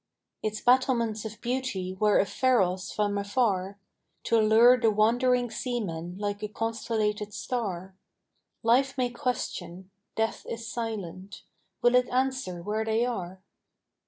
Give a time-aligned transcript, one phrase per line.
[0.41, 3.77] Its battlements of beauty were a pharos from afar,
[4.23, 7.95] To lure the wandering seamen like a constellated star:
[8.63, 11.43] Life may question: death is silent:
[11.83, 13.43] will it answer where they are?